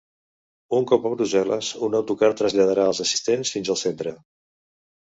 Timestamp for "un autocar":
1.89-2.33